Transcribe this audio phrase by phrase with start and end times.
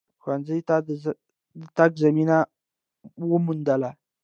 [0.23, 0.89] ښونځیو ته د
[1.77, 2.37] تگ زمینه
[3.31, 3.89] وموندله